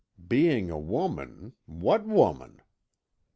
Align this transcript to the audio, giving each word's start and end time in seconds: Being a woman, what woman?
Being 0.27 0.71
a 0.71 0.79
woman, 0.79 1.53
what 1.67 2.07
woman? 2.07 2.63